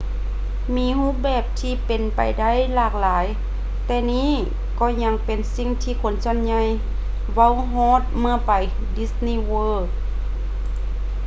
[0.75, 3.25] ມີຮູບແບບທີ່ເປັນໄປໄດ້ຫຼາກຫຼາຍ
[3.85, 4.31] ແຕ່ນີ້
[4.79, 6.63] ກໍຍັງເປັນສິ່ງທີ່ຄົນສ່ວນໃຫຍ່
[7.33, 8.51] ເວົ້າຮອດເມື່ອໄປ
[8.97, 9.87] disney world